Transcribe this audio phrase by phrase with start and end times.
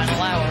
[0.00, 0.48] Final hour.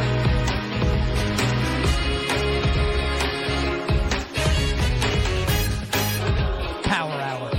[6.84, 7.52] Power hour.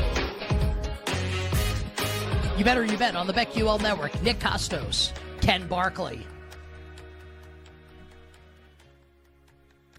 [2.56, 4.22] You better you bet on the BetQL network.
[4.22, 5.10] Nick Kostos,
[5.40, 6.24] Ken Barkley,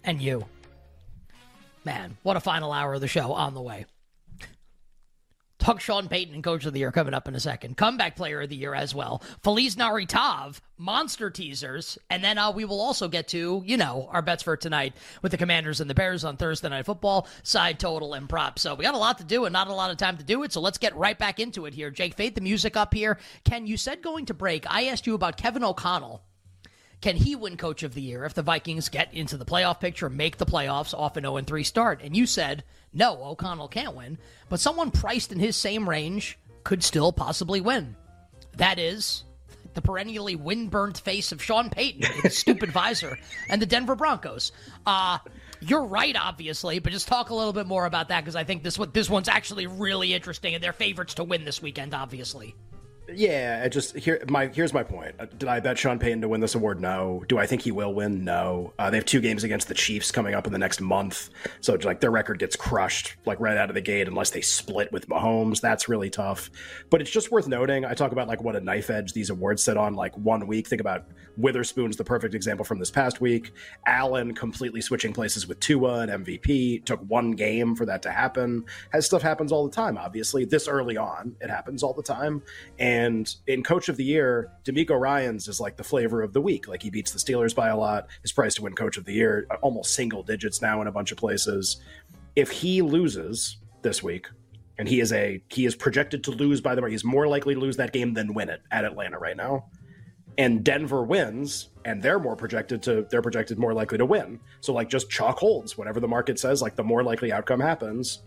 [0.02, 0.46] and you.
[1.84, 3.84] Man, what a final hour of the show on the way.
[5.62, 7.76] Talk Sean Payton and Coach of the Year coming up in a second.
[7.76, 9.22] Comeback Player of the Year as well.
[9.44, 14.22] Feliz Naritav, monster teasers, and then uh, we will also get to you know our
[14.22, 18.14] bets for tonight with the Commanders and the Bears on Thursday Night Football, side total
[18.14, 18.58] and prop.
[18.58, 20.42] So we got a lot to do and not a lot of time to do
[20.42, 20.52] it.
[20.52, 21.92] So let's get right back into it here.
[21.92, 23.20] Jake, fade the music up here.
[23.44, 24.66] Ken, you said going to break.
[24.68, 26.24] I asked you about Kevin O'Connell.
[27.02, 30.08] Can he win Coach of the Year if the Vikings get into the playoff picture,
[30.08, 32.00] make the playoffs off an 0 3 start?
[32.02, 32.62] And you said,
[32.94, 37.96] no, O'Connell can't win, but someone priced in his same range could still possibly win.
[38.56, 39.24] That is
[39.74, 44.52] the perennially wind burnt face of Sean Payton, his stupid visor, and the Denver Broncos.
[44.86, 45.18] Uh,
[45.60, 48.62] you're right, obviously, but just talk a little bit more about that because I think
[48.62, 52.54] this one, this one's actually really interesting, and they're favorites to win this weekend, obviously.
[53.14, 55.14] Yeah, I just here my here's my point.
[55.18, 56.80] Uh, Did I bet Sean Payton to win this award?
[56.80, 57.24] No.
[57.28, 58.24] Do I think he will win?
[58.24, 58.72] No.
[58.78, 61.30] Uh, they have two games against the Chiefs coming up in the next month,
[61.60, 64.92] so like their record gets crushed like right out of the gate unless they split
[64.92, 65.60] with Mahomes.
[65.60, 66.50] That's really tough.
[66.90, 67.84] But it's just worth noting.
[67.84, 69.94] I talk about like what a knife edge these awards sit on.
[69.94, 71.06] Like one week, think about
[71.36, 73.52] Witherspoon's the perfect example from this past week.
[73.86, 76.84] Allen completely switching places with Tua and MVP.
[76.84, 78.64] Took one game for that to happen.
[78.92, 79.98] Has stuff happens all the time.
[79.98, 82.42] Obviously, this early on, it happens all the time.
[82.78, 83.01] And
[83.46, 86.68] in Coach of the Year, DeMeco Ryans is like the flavor of the week.
[86.68, 88.08] Like he beats the Steelers by a lot.
[88.22, 91.12] His price to win Coach of the Year almost single digits now in a bunch
[91.12, 91.80] of places.
[92.36, 94.28] If he loses this week,
[94.78, 97.54] and he is a he is projected to lose by the way, he's more likely
[97.54, 99.66] to lose that game than win it at Atlanta right now
[100.38, 104.40] and Denver wins, and they're more projected to they're projected more likely to win.
[104.60, 108.20] So like just chalk holds whatever the market says, like the more likely outcome happens.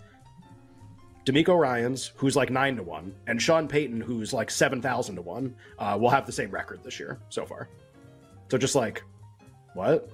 [1.26, 5.22] DeMeco Ryans, who's like nine to one, and Sean Payton, who's like seven thousand to
[5.24, 7.68] one, uh, will have the same record this year so far.
[8.50, 9.04] So just like,
[9.74, 10.10] what?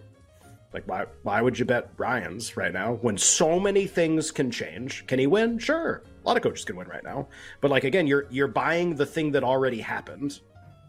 [0.74, 5.06] Like why why would you bet Ryans right now when so many things can change?
[5.06, 5.60] Can he win?
[5.60, 6.02] Sure.
[6.24, 7.28] A lot of coaches can win right now.
[7.60, 10.40] But like again, you're you're buying the thing that already happened.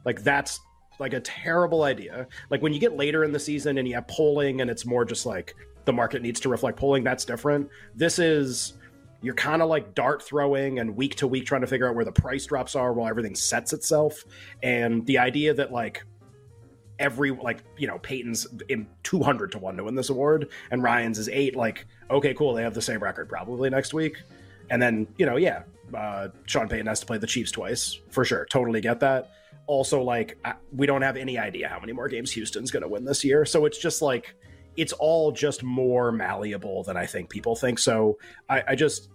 [0.05, 0.61] Like that's
[1.01, 2.29] like a terrible idea.
[2.49, 5.05] Like when you get later in the season and you have polling and it's more
[5.05, 7.69] just like the market needs to reflect polling, that's different.
[7.97, 8.75] This is
[9.23, 12.05] you're kind of like dart throwing and week to week trying to figure out where
[12.05, 14.25] the price drops are while everything sets itself.
[14.63, 16.05] And the idea that like
[16.99, 21.19] every like you know Payton's in 200 to 1 to win this award and Ryans
[21.19, 24.23] is 8 like okay cool they have the same record probably next week
[24.71, 25.63] and then you know yeah
[25.95, 29.33] uh, Sean Payton has to play the Chiefs twice for sure totally get that
[29.67, 32.89] also like I, we don't have any idea how many more games Houston's going to
[32.89, 34.35] win this year so it's just like
[34.77, 37.79] it's all just more malleable than I think people think.
[37.79, 38.19] So
[38.49, 39.11] I, I just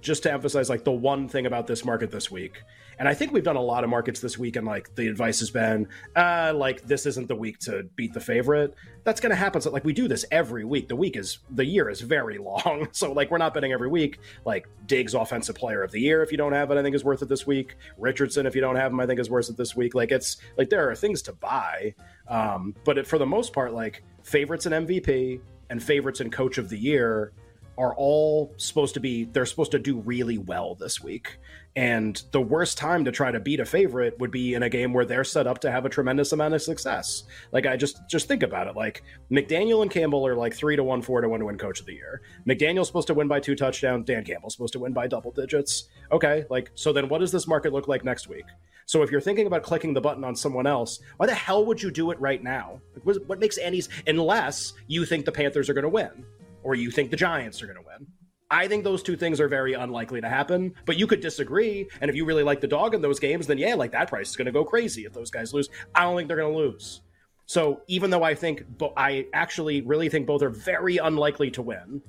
[0.00, 2.62] just to emphasize like the one thing about this market this week
[2.98, 5.40] and i think we've done a lot of markets this week and like the advice
[5.40, 8.74] has been uh like this isn't the week to beat the favorite.
[9.04, 9.60] That's going to happen.
[9.60, 10.88] So like we do this every week.
[10.88, 12.88] The week is the year is very long.
[12.92, 14.18] So like we're not betting every week.
[14.44, 17.04] Like diggs offensive player of the year if you don't have it i think is
[17.04, 17.76] worth it this week.
[17.98, 19.94] Richardson if you don't have him i think is worth it this week.
[19.94, 21.94] Like it's like there are things to buy.
[22.28, 25.40] Um but it, for the most part like favorites in mvp
[25.70, 27.32] and favorites in coach of the year
[27.78, 31.38] are all supposed to be they're supposed to do really well this week.
[31.74, 34.92] And the worst time to try to beat a favorite would be in a game
[34.92, 37.24] where they're set up to have a tremendous amount of success.
[37.50, 38.76] Like i just just think about it.
[38.76, 41.80] Like mcdaniel and campbell are like three to one four to one to win coach
[41.80, 42.22] of the year.
[42.46, 44.06] Mcdaniel's supposed to win by two touchdowns.
[44.06, 45.88] Dan campbell's supposed to win by double digits.
[46.10, 48.44] Okay like so then what does this market look like next week?
[48.84, 51.80] So if you're thinking about clicking the button on someone else, why the hell would
[51.80, 52.80] you do it right now?
[53.04, 56.26] What, what makes any unless you think the Panthers are going to win
[56.62, 58.06] or you think the Giants are going to win?
[58.52, 61.88] I think those two things are very unlikely to happen, but you could disagree.
[62.02, 64.28] And if you really like the dog in those games, then yeah, like that price
[64.28, 65.70] is going to go crazy if those guys lose.
[65.94, 67.00] I don't think they're going to lose.
[67.46, 68.64] So even though I think,
[68.94, 72.02] I actually really think both are very unlikely to win.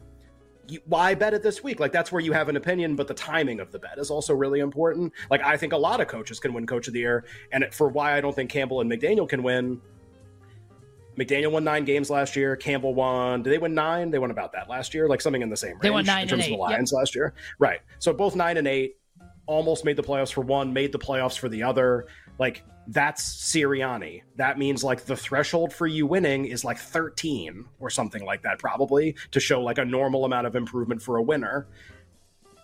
[0.67, 1.79] You, why bet it this week?
[1.79, 4.33] Like that's where you have an opinion, but the timing of the bet is also
[4.33, 5.13] really important.
[5.29, 7.89] Like I think a lot of coaches can win Coach of the Year, and for
[7.89, 9.81] why I don't think Campbell and McDaniel can win,
[11.17, 12.55] McDaniel won nine games last year.
[12.55, 13.43] Campbell won.
[13.43, 14.11] Did they win nine?
[14.11, 15.81] They won about that last year, like something in the same range.
[15.81, 16.99] They won nine in terms of the Lions yep.
[16.99, 17.79] last year, right?
[17.99, 18.97] So both nine and eight,
[19.45, 22.07] almost made the playoffs for one, made the playoffs for the other.
[22.39, 24.23] Like that's Sirianni.
[24.35, 28.59] That means like the threshold for you winning is like 13 or something like that,
[28.59, 31.67] probably to show like a normal amount of improvement for a winner.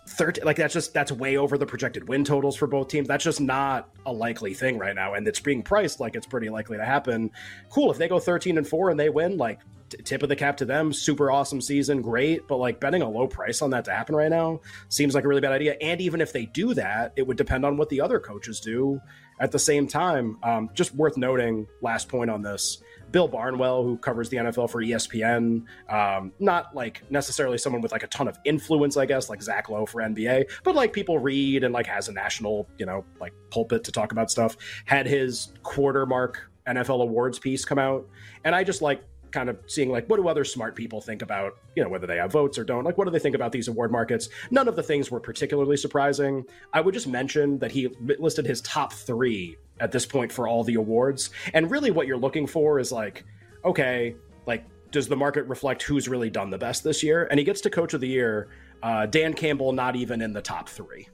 [0.10, 3.08] 13 like that's just that's way over the projected win totals for both teams.
[3.08, 6.50] That's just not a likely thing right now and it's being priced like it's pretty
[6.50, 7.32] likely to happen.
[7.70, 9.60] Cool if they go 13 and 4 and they win like
[9.90, 13.10] t- tip of the cap to them super awesome season great but like betting a
[13.10, 14.60] low price on that to happen right now
[14.90, 17.66] seems like a really bad idea and even if they do that it would depend
[17.66, 19.00] on what the other coaches do
[19.40, 20.38] at the same time.
[20.44, 22.80] Um, just worth noting last point on this
[23.12, 28.04] Bill Barnwell, who covers the NFL for ESPN, um, not like necessarily someone with like
[28.04, 31.64] a ton of influence, I guess, like Zach Lowe for NBA, but like people read
[31.64, 34.58] and like has a national, you know, like pulpit to talk about stuff.
[34.86, 38.08] Had his quarter mark NFL awards piece come out,
[38.44, 41.58] and I just like kind of seeing like what do other smart people think about
[41.76, 43.68] you know whether they have votes or don't like what do they think about these
[43.68, 46.44] award markets none of the things were particularly surprising
[46.74, 47.90] i would just mention that he
[48.20, 51.30] listed his top three at this point for all the awards.
[51.54, 53.24] And really, what you're looking for is like,
[53.66, 54.16] okay,
[54.46, 57.28] like, does the market reflect who's really done the best this year?
[57.30, 58.50] And he gets to Coach of the Year.
[58.82, 61.08] Uh, Dan Campbell, not even in the top three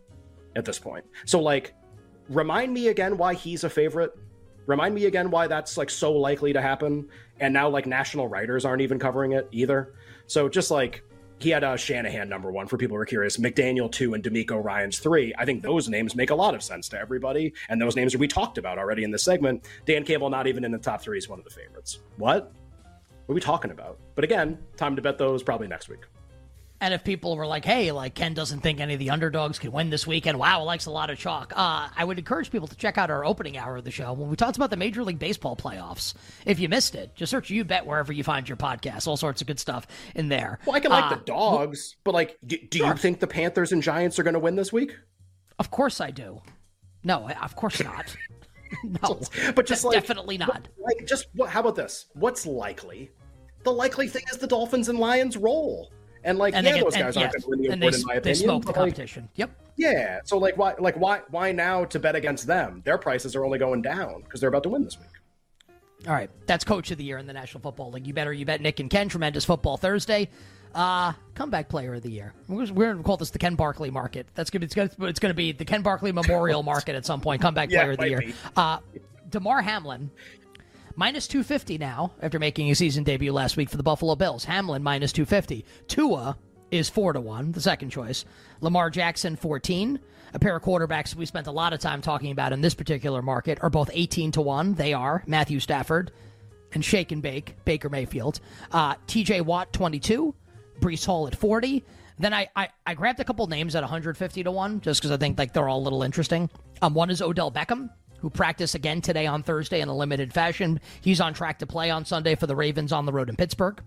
[0.55, 1.03] at this point.
[1.25, 1.73] So, like,
[2.29, 4.11] remind me again why he's a favorite.
[4.65, 7.07] Remind me again why that's like so likely to happen.
[7.39, 9.93] And now, like, national writers aren't even covering it either.
[10.27, 11.03] So, just like,
[11.37, 14.63] he had a Shanahan number one for people who are curious, McDaniel two, and DeMeco
[14.63, 15.33] Ryans three.
[15.37, 18.27] I think those names make a lot of sense to everybody, and those names we
[18.27, 19.67] talked about already in this segment.
[19.85, 21.99] Dan Campbell not even in the top three is one of the favorites.
[22.17, 22.53] What?
[23.25, 23.99] What are we talking about?
[24.15, 26.05] But again, time to bet those probably next week.
[26.81, 29.71] And if people were like, hey, like Ken doesn't think any of the underdogs can
[29.71, 32.75] win this weekend, wow, likes a lot of chalk, uh, I would encourage people to
[32.75, 35.19] check out our opening hour of the show when we talked about the Major League
[35.19, 36.13] Baseball playoffs.
[36.45, 39.07] If you missed it, just search You Bet wherever you find your podcast.
[39.07, 40.59] All sorts of good stuff in there.
[40.65, 42.87] Well, I can like uh, the dogs, but like, do, do sure.
[42.87, 44.97] you think the Panthers and Giants are going to win this week?
[45.57, 46.41] Of course I do.
[47.05, 48.13] No, of course not.
[48.83, 49.21] no,
[49.55, 50.67] but just like, definitely not.
[50.77, 52.07] Like, just what, how about this?
[52.13, 53.11] What's likely?
[53.63, 55.91] The likely thing is the Dolphins and Lions roll.
[56.25, 57.93] And like, and yeah, get, those guys and, aren't yes, going to win the award
[57.93, 58.61] they, in my they opinion.
[58.61, 59.23] the competition.
[59.23, 59.51] Like, yep.
[59.77, 60.19] Yeah.
[60.25, 62.81] So like, why, like, why, why now to bet against them?
[62.83, 65.07] Their prices are only going down because they're about to win this week.
[66.07, 68.05] All right, that's Coach of the Year in the National Football League.
[68.05, 69.09] You better you bet Nick and Ken.
[69.09, 70.29] Tremendous Football Thursday.
[70.73, 72.33] Uh, comeback Player of the Year.
[72.47, 74.27] We're, we're going to call this the Ken Barkley Market.
[74.35, 77.05] That's gonna, it's going to it's going to be the Ken Barkley Memorial Market at
[77.05, 77.41] some point.
[77.41, 78.33] Comeback yeah, Player of the Year.
[78.55, 78.79] Uh,
[79.29, 80.11] Damar Hamlin
[80.95, 84.45] minus 250 now after making a season debut last week for the Buffalo Bills.
[84.45, 85.65] Hamlin minus 250.
[85.87, 86.37] Tua
[86.71, 88.25] is 4 to 1, the second choice.
[88.61, 89.99] Lamar Jackson 14.
[90.33, 93.21] A pair of quarterbacks we spent a lot of time talking about in this particular
[93.21, 94.73] market are both 18 to 1.
[94.73, 96.11] They are Matthew Stafford
[96.73, 98.41] and Shake and Bake, Baker Mayfield.
[98.71, 100.35] Uh, TJ Watt 22,
[100.81, 101.83] Breece Hall at 40.
[102.17, 105.17] Then I, I, I grabbed a couple names at 150 to 1 just because I
[105.17, 106.49] think like they're all a little interesting.
[106.81, 107.89] Um, one is Odell Beckham,
[108.25, 110.79] who practiced again today on Thursday in a limited fashion.
[110.99, 113.79] He's on track to play on Sunday for the Ravens on the road in Pittsburgh.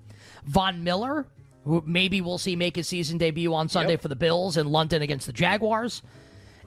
[0.44, 1.26] Von Miller,
[1.64, 4.00] who maybe we'll see make his season debut on Sunday yep.
[4.02, 6.02] for the Bills in London against the Jaguars.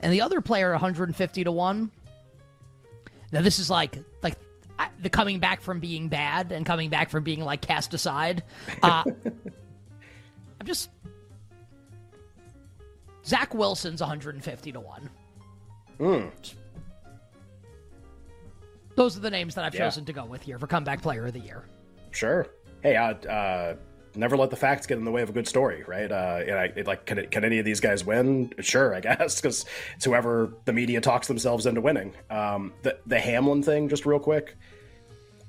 [0.01, 1.91] And the other player, 150 to 1.
[3.31, 4.35] Now, this is like, like,
[5.01, 8.43] the coming back from being bad and coming back from being like cast aside.
[8.83, 9.05] Uh,
[10.59, 10.89] I'm just
[13.25, 15.09] Zach Wilson's 150 to one.
[16.01, 16.31] Mm.
[18.95, 19.81] Those are the names that I've yeah.
[19.81, 21.65] chosen to go with here for comeback player of the year.
[22.11, 22.47] Sure.
[22.81, 23.75] Hey, uh, uh,
[24.15, 26.11] never let the facts get in the way of a good story, right?
[26.11, 28.53] Uh, and I it, like, can it, can any of these guys win?
[28.59, 32.13] Sure, I guess, because it's whoever the media talks themselves into winning.
[32.29, 34.55] Um, the the Hamlin thing, just real quick.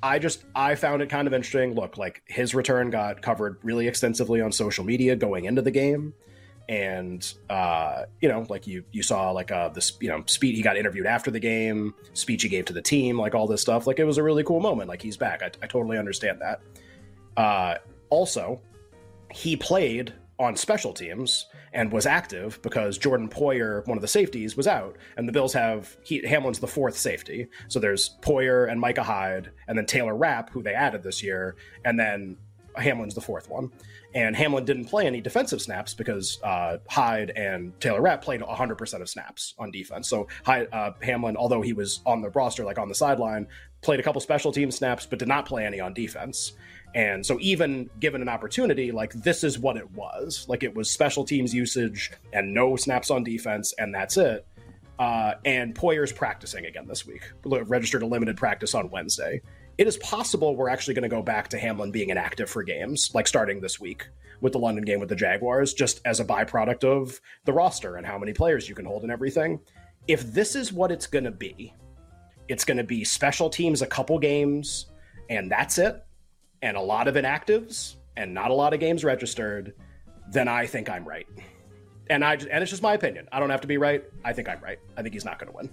[0.02, 1.74] I just I found it kind of interesting.
[1.74, 6.12] Look, like his return got covered really extensively on social media going into the game,
[6.68, 10.62] and uh, you know, like you you saw like uh this you know speech he
[10.62, 13.86] got interviewed after the game, speech he gave to the team, like all this stuff.
[13.86, 14.88] Like it was a really cool moment.
[14.88, 15.42] Like he's back.
[15.42, 16.60] I, I totally understand that.
[17.36, 17.78] Uh,
[18.10, 18.60] also,
[19.30, 24.56] he played on special teams and was active because Jordan Poyer, one of the safeties,
[24.56, 24.96] was out.
[25.16, 27.48] And the Bills have he, Hamlin's the fourth safety.
[27.68, 31.56] So there's Poyer and Micah Hyde, and then Taylor Rapp, who they added this year,
[31.84, 32.36] and then
[32.76, 33.70] Hamlin's the fourth one.
[34.14, 39.00] And Hamlin didn't play any defensive snaps because uh, Hyde and Taylor Rapp played 100%
[39.00, 40.08] of snaps on defense.
[40.08, 43.46] So Hyde, uh, Hamlin, although he was on the roster, like on the sideline,
[43.80, 46.52] played a couple special team snaps, but did not play any on defense.
[46.94, 50.44] And so, even given an opportunity, like this is what it was.
[50.48, 54.46] Like it was special teams usage and no snaps on defense, and that's it.
[54.98, 59.40] Uh, and Poyer's practicing again this week, registered a limited practice on Wednesday.
[59.78, 63.10] It is possible we're actually going to go back to Hamlin being inactive for games,
[63.14, 64.08] like starting this week
[64.40, 68.06] with the London game with the Jaguars, just as a byproduct of the roster and
[68.06, 69.60] how many players you can hold and everything.
[70.08, 71.72] If this is what it's going to be,
[72.48, 74.86] it's going to be special teams a couple games,
[75.30, 76.04] and that's it
[76.62, 79.74] and a lot of inactives and not a lot of games registered,
[80.30, 81.26] then I think I'm right.
[82.10, 83.28] And I and it's just my opinion.
[83.30, 84.04] I don't have to be right.
[84.24, 84.78] I think I'm right.
[84.96, 85.70] I think he's not going to win.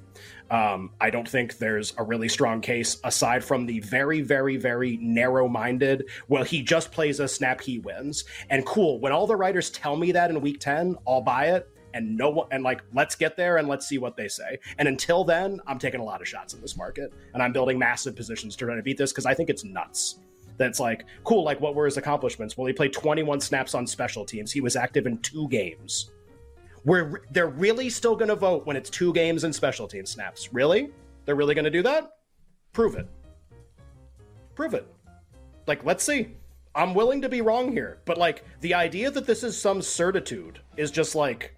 [0.51, 4.97] Um, I don't think there's a really strong case aside from the very, very, very
[4.97, 6.07] narrow-minded.
[6.27, 8.25] Well, he just plays a snap, he wins.
[8.49, 8.99] And cool.
[8.99, 11.69] When all the writers tell me that in week ten, I'll buy it.
[11.93, 14.59] And no one and like let's get there and let's see what they say.
[14.77, 17.79] And until then, I'm taking a lot of shots in this market, and I'm building
[17.79, 20.19] massive positions to try to beat this because I think it's nuts
[20.59, 24.25] that's like cool like what were his accomplishments well he played 21 snaps on special
[24.25, 26.11] teams he was active in two games
[26.85, 30.53] We're they're really still going to vote when it's two games and special team snaps.
[30.53, 30.89] Really?
[31.25, 32.11] They're really going to do that?
[32.73, 33.07] Prove it.
[34.55, 34.87] Prove it.
[35.67, 36.35] Like let's see.
[36.75, 40.59] I'm willing to be wrong here but like the idea that this is some certitude
[40.77, 41.55] is just like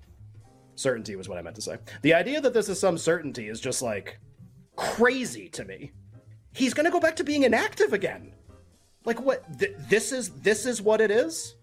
[0.75, 1.77] certainty was what i meant to say.
[2.01, 4.19] The idea that this is some certainty is just like
[4.75, 5.91] crazy to me.
[6.53, 8.33] He's going to go back to being inactive again.
[9.05, 9.59] Like what?
[9.59, 11.55] Th- this is this is what it is,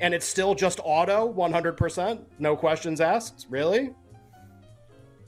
[0.00, 3.46] and it's still just auto, one hundred percent, no questions asked.
[3.48, 3.94] Really?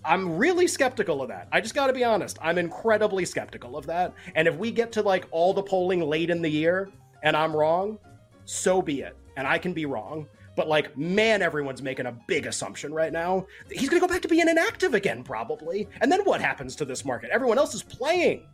[0.04, 1.48] I'm really skeptical of that.
[1.52, 2.38] I just got to be honest.
[2.40, 4.14] I'm incredibly skeptical of that.
[4.36, 6.88] And if we get to like all the polling late in the year
[7.22, 7.98] and I'm wrong,
[8.44, 9.16] so be it.
[9.36, 10.26] And I can be wrong.
[10.56, 13.46] But like, man, everyone's making a big assumption right now.
[13.70, 15.88] He's going to go back to being inactive again, probably.
[16.00, 17.30] And then what happens to this market?
[17.30, 18.46] Everyone else is playing.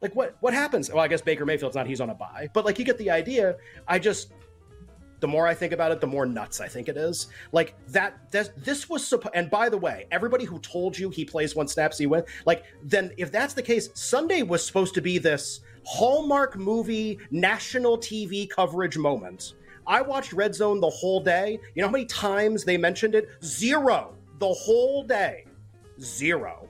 [0.00, 0.88] Like what what happens?
[0.90, 3.10] Well, I guess Baker Mayfield's not he's on a bye, but like you get the
[3.10, 3.56] idea.
[3.86, 4.32] I just
[5.20, 7.28] the more I think about it, the more nuts I think it is.
[7.52, 9.34] Like that, this, this was supposed.
[9.34, 12.64] And by the way, everybody who told you he plays one snaps he win, like
[12.82, 18.48] then if that's the case, Sunday was supposed to be this Hallmark movie national TV
[18.48, 19.54] coverage moment.
[19.86, 21.58] I watched Red Zone the whole day.
[21.74, 23.28] You know how many times they mentioned it?
[23.42, 24.14] Zero.
[24.38, 25.46] The whole day.
[26.00, 26.68] Zero.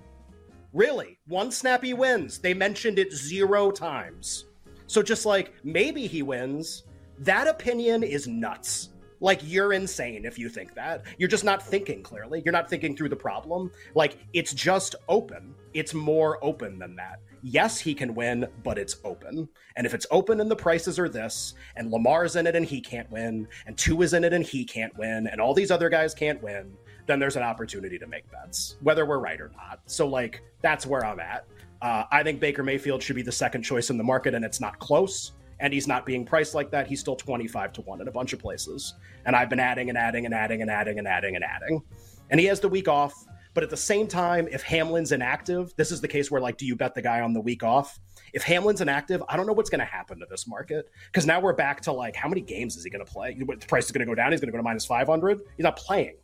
[0.73, 2.39] Really, one snappy wins.
[2.39, 4.47] They mentioned it zero times.
[4.87, 6.85] So just like maybe he wins,
[7.21, 8.91] that opinion is nuts.
[9.23, 11.05] Like you're insane if you think that.
[11.19, 12.43] You're just not thinking clearly.
[12.45, 13.71] You're not thinking through the problem.
[13.95, 15.55] Like it's just open.
[15.75, 17.21] It's more open than that.
[17.43, 19.49] Yes, he can win, but it's open.
[19.77, 22.81] And if it's open and the prices are this, and Lamar's in it and he
[22.81, 25.89] can't win, and Tua is in it and he can't win, and all these other
[25.89, 29.81] guys can't win, then there's an opportunity to make bets, whether we're right or not.
[29.87, 31.47] So, like, that's where I'm at.
[31.83, 34.61] Uh, I think Baker Mayfield should be the second choice in the market, and it's
[34.61, 35.33] not close.
[35.61, 36.87] And he's not being priced like that.
[36.87, 38.95] He's still 25 to 1 in a bunch of places.
[39.27, 41.83] And I've been adding and adding and adding and adding and adding and adding.
[42.31, 43.15] And he has the week off.
[43.53, 46.65] But at the same time, if Hamlin's inactive, this is the case where, like, do
[46.67, 47.99] you bet the guy on the week off?
[48.33, 51.41] If Hamlin's inactive, I don't know what's going to happen to this market because now
[51.41, 53.37] we're back to like, how many games is he going to play?
[53.37, 54.31] The price is going to go down.
[54.31, 55.41] He's going to go to minus 500.
[55.57, 56.15] He's not playing.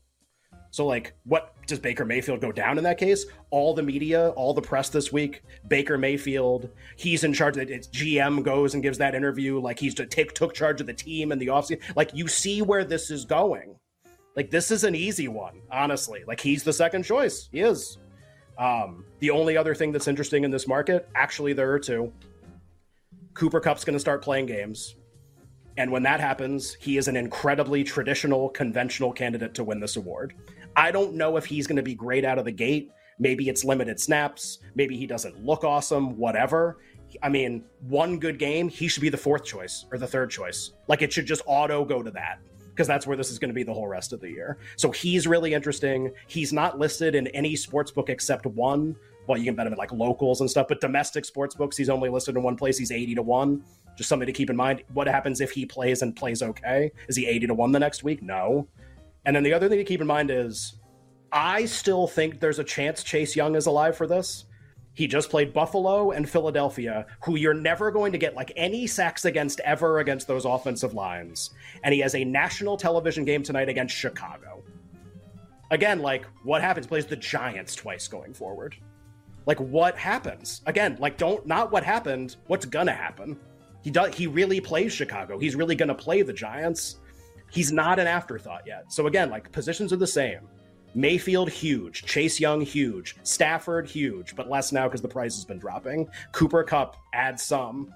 [0.77, 3.25] So, like, what does Baker Mayfield go down in that case?
[3.49, 7.57] All the media, all the press this week, Baker Mayfield, he's in charge.
[7.57, 7.89] Of it.
[7.93, 11.33] GM goes and gives that interview like he's to take took charge of the team
[11.33, 11.81] and the offseason.
[11.97, 13.77] Like, you see where this is going.
[14.37, 16.25] Like, this is an easy one, honestly.
[16.27, 17.49] Like, he's the second choice.
[17.51, 17.97] He is.
[18.59, 22.13] Um, the only other thing that's interesting in this market, actually, there are two.
[23.33, 24.95] Cooper Kupp's going to start playing games.
[25.79, 30.35] And when that happens, he is an incredibly traditional, conventional candidate to win this award.
[30.77, 32.91] I don't know if he's going to be great out of the gate.
[33.19, 34.59] Maybe it's limited snaps.
[34.75, 36.79] Maybe he doesn't look awesome, whatever.
[37.23, 40.73] I mean, one good game, he should be the fourth choice or the third choice.
[40.87, 42.41] Like it should just auto go to that
[42.71, 44.59] because that's where this is going to be the whole rest of the year.
[44.77, 46.13] So he's really interesting.
[46.27, 48.97] He's not listed in any sports book except one.
[49.27, 51.89] Well, you can bet him at like locals and stuff, but domestic sports books, he's
[51.89, 52.77] only listed in one place.
[52.77, 53.65] He's 80 to 1.
[53.97, 54.83] Just something to keep in mind.
[54.93, 56.93] What happens if he plays and plays okay?
[57.09, 58.23] Is he 80 to 1 the next week?
[58.23, 58.69] No.
[59.27, 60.77] And then the other thing to keep in mind is
[61.33, 64.47] I still think there's a chance Chase Young is alive for this.
[64.95, 69.27] He just played Buffalo and Philadelphia, who you're never going to get like any sacks
[69.27, 71.51] against ever against those offensive lines.
[71.83, 74.63] And he has a national television game tonight against Chicago.
[75.71, 76.87] Again, like what happens?
[76.87, 78.77] Plays the Giants twice going forward.
[79.45, 80.63] Like what happens?
[80.65, 83.39] Again, like don't not what happened, what's gonna happen.
[83.83, 85.39] He does he really plays Chicago.
[85.39, 86.97] He's really gonna play the Giants.
[87.51, 88.93] He's not an afterthought yet.
[88.93, 90.41] So again, like positions are the same.
[90.95, 95.59] Mayfield huge, Chase Young huge, Stafford huge, but less now because the price has been
[95.59, 96.09] dropping.
[96.33, 97.93] Cooper Kupp add some.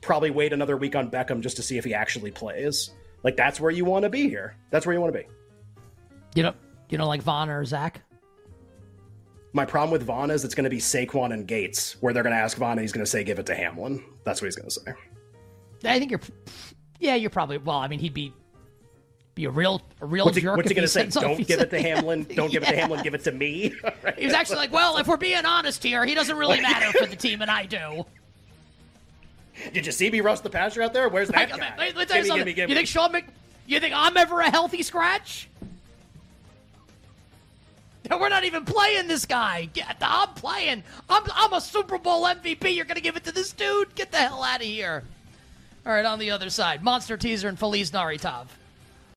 [0.00, 2.90] Probably wait another week on Beckham just to see if he actually plays.
[3.24, 4.56] Like that's where you want to be here.
[4.70, 5.26] That's where you want to be.
[6.34, 6.54] You know,
[6.88, 8.00] you know, like Von or Zach.
[9.52, 12.34] My problem with Von is it's going to be Saquon and Gates, where they're going
[12.34, 14.56] to ask Von and he's going to say, "Give it to Hamlin." That's what he's
[14.56, 14.92] going to say.
[15.84, 16.20] I think you're,
[16.98, 17.58] yeah, you're probably.
[17.58, 18.32] Well, I mean, he'd be
[19.34, 20.56] be a real a real what's he, jerk.
[20.56, 21.06] What's he going to say?
[21.06, 22.24] Don't give it to Hamlin.
[22.34, 22.68] Don't give yeah.
[22.68, 23.02] it to Hamlin.
[23.02, 23.74] Give it to me.
[24.02, 24.18] right.
[24.18, 27.06] He was actually like, well, if we're being honest here, he doesn't really matter for
[27.06, 28.04] the team, and I do.
[29.72, 31.08] Did you see me roast the pasture out there?
[31.08, 31.74] Where's that guy?
[31.78, 33.24] Let, let, give me, give me, give you think Sean Mc,
[33.66, 35.48] You think I'm ever a healthy scratch?
[38.10, 39.66] We're not even playing this guy.
[39.72, 40.82] Get, I'm playing.
[41.08, 42.74] I'm, I'm a Super Bowl MVP.
[42.74, 43.94] You're going to give it to this dude?
[43.94, 45.04] Get the hell out of here.
[45.86, 48.46] All right, on the other side, Monster Teaser and Feliz Naritov.